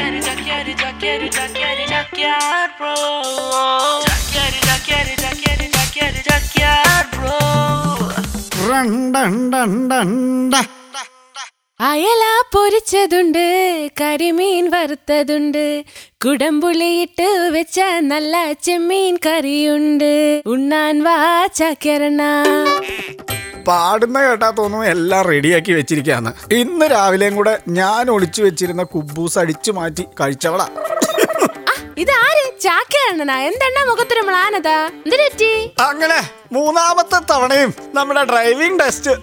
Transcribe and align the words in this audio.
jaqueiro, 0.00 0.20
jaqueiro, 0.26 0.72
jaqueiro, 0.82 1.26
jaqueiro, 1.36 1.84
jaqueiro, 1.92 2.70
bro. 2.78 2.94
Jaqueiro, 4.08 4.58
jaqueiro, 4.68 5.12
jaqueiro, 5.22 5.66
jaqueiro, 5.76 6.20
jaqueiro, 6.28 7.00
bro. 7.14 7.38
റണ്ടണ്ടണ്ടണ്ട. 8.68 10.54
അയല 11.80 12.22
പൊരിച്ചതുണ്ട് 12.54 13.44
കരിമീൻ 14.00 14.64
വറുത്തതുണ്ട് 14.72 15.64
കുടംപുളിയിട്ട് 16.24 17.28
വെച്ച 17.54 17.78
നല്ല 18.10 18.34
ചെമ്മീൻ 18.66 19.14
കറിയുണ്ട് 19.26 20.12
ഉണ്ണാൻ 20.54 20.96
വാ 21.06 21.16
ചക്കരണ 21.60 22.22
പാടുന്ന 23.70 24.18
കേട്ടാ 24.22 24.50
തോന്നുന്നു 24.50 24.86
എല്ലാം 24.86 25.22
റെഡിയാക്കി 25.32 25.72
വെച്ചിരിക്കാന്ന് 25.72 26.30
ഇന്ന് 26.54 26.86
രാവിലെയും 26.92 27.34
കൂടെ 27.36 27.54
ഞാൻ 27.80 28.10
ഒളിച്ചു 28.10 28.40
വെച്ചിരുന്ന 28.42 28.82
കുബൂസ് 28.82 29.38
അടിച്ചു 29.38 29.72
മാറ്റി 29.78 30.04
കഴിച്ചവളാ. 30.20 30.66
ഇതാര് 31.98 32.42
ചാക്കരണനാ 32.60 33.36
എന്തെണ്ണ 33.48 33.78
മുഖത്തൊരു 33.88 34.22
മ്ലാനതാ? 34.26 34.76
എന്തിനെറ്റി 35.04 35.50
അങ്ങനെ 35.80 36.18
മൂന്നാമത്തെ 36.52 37.18
തവണയും 37.30 37.74
നമ്മുടെ 37.94 38.22
ഡ്രൈവിംഗ് 38.24 38.80
ടെസ്റ്റ്. 38.80 39.14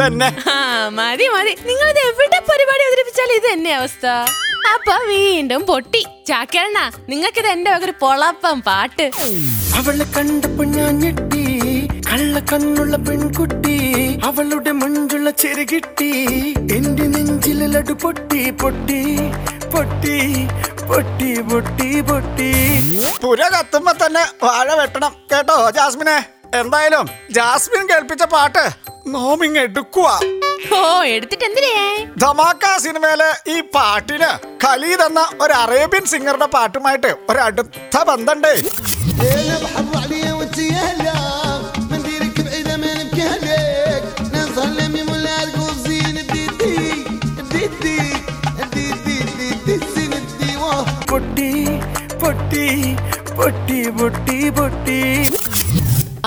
തന്നെ 0.00 0.28
ആ 0.50 0.56
മതി 0.98 1.26
മതി. 1.34 1.52
നിങ്ങൾ 1.68 1.86
ഇത് 1.92 2.00
എവിടെ 2.08 2.38
പരിപാടി 2.50 2.84
അവതരിപ്പിച്ചാൽ 2.86 3.32
ഇത് 3.38 3.48
തന്നെ 3.52 3.72
അവസ്ഥ. 3.74 4.06
അപ്പൊ 4.74 4.94
വീണ്ടും 5.08 5.62
പൊട്ടി. 5.70 6.02
ചാക്കരണ 6.28 6.78
നിങ്ങൾക്കിത് 7.08 7.46
എന്റെ 7.46 7.72
ഒരു 7.84 7.94
പൊളപ്പം 8.02 8.60
പാട്ട്. 8.68 9.08
അവളെ 9.78 10.06
കണ്ടപ്പോ 10.16 10.64
ഞാൻ 10.76 10.94
ഞെട്ടി. 11.04 11.35
കള്ള 12.08 12.38
കണ്ണുള്ള 12.50 12.96
പെൺകുട്ടി 13.06 13.76
അവളുടെ 14.28 14.72
മഞ്ചുള്ള 14.80 15.30
ചെറുകിട്ടി 15.42 16.10
എന്റെ 16.76 17.06
നെഞ്ചിലെ 17.14 17.66
ലഡു 17.74 17.94
പൊട്ടി 18.04 18.40
പൊട്ടി 18.62 19.00
പൊട്ടി 19.74 20.16
പൊട്ടി 20.88 21.30
പൊട്ടി 21.50 21.88
പൊട്ടി. 22.08 22.50
പുര 23.22 23.40
കത്തുമ്പോ 23.54 23.92
തന്നെ 24.02 24.22
വാഴ 24.44 24.68
വെട്ടണം. 24.80 25.12
കേട്ടോ 25.32 25.56
ജാസ്മിനെ? 25.78 26.16
എന്തായാലും 26.60 27.06
ജാസ്മിൻ 27.36 27.82
കേൾപ്പിച്ച 27.90 28.24
പാട്ട് 28.34 28.62
നോമിങ് 29.14 29.60
എടുക്കുക 29.64 30.08
ഓ 30.76 30.78
എടുത്തിട്ട് 31.14 31.44
എന്തിനേ 31.48 31.72
ധമാക്ക 32.22 32.64
സിനിമയിലെ 32.84 33.28
ഈ 33.54 33.56
പാട്ടിന് 33.74 34.30
ഖലീദ് 34.64 35.04
എന്ന 35.08 35.22
ഒരു 35.44 35.54
അറേബ്യൻ 35.62 36.04
സിംഗറുടെ 36.12 36.48
പാട്ടുമായിട്ട് 36.56 37.10
ഒരടുത്ത 37.30 37.98
അടുത്ത 38.08 38.38
പൊട്ടി 51.16 51.50
പൊട്ടി 52.22 52.64
പൊട്ടി 53.36 53.76
പൊട്ടി 53.98 54.38
പൊട്ടി. 54.56 54.96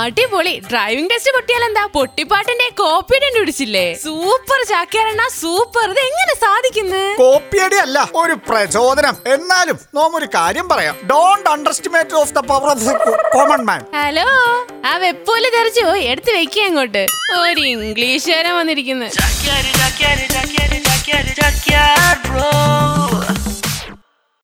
അടിപൊളി. 0.03 0.53
ഡ്രൈവിംഗ് 0.69 1.09
ടെസ്റ്റ് 1.11 1.31
പൊട്ടിയാൽ 1.35 1.63
എന്താ? 1.67 1.83
പൊട്ടിപ്പാട്ടിന്റെ 1.95 2.67
കോപ്പി 2.79 3.17
കണ്ടുപിടിച്ചില്ലേ 3.23 3.83
സൂപ്പർ 4.05 4.59
ചാക്കിയാരണ 4.71 5.21
സൂപ്പർ 5.41 5.85
ഇത് 5.93 6.01
എങ്ങനെ 6.09 6.33
സാധിക്കുന്നു? 6.43 7.01
കോപ്പിയടി 7.21 7.77
അല്ല 7.85 8.07
ഒരു 8.21 8.35
പ്രചോദനം. 8.47 9.17
എന്നാലും 9.35 9.77
നോം 9.97 10.15
ഒരു 10.19 10.29
കാര്യം 10.37 10.67
പറയാം. 10.71 10.95
Don't 11.11 11.49
underestimate 11.55 12.17
of 12.21 12.33
the 12.37 12.43
power 12.51 12.71
of 12.75 12.95
common 13.35 13.63
man 13.69 13.83
hello 13.99 14.27
ആ 14.91 14.95
വെപ്പോലെ 15.05 15.49
തെറിച്ചു 15.57 15.83
പോയി. 15.89 16.05
എടുത്ത് 16.13 16.31
വെക്കുക 16.39 16.65
അങ്ങോട്ട്. 16.69 17.05
ഒരു 17.41 17.61
ഇംഗ്ലീഷുകാരൻ 17.75 18.55
വന്നിരിക്കുന്നു. 18.61 19.09